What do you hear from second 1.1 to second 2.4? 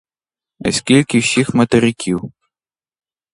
всіх материків?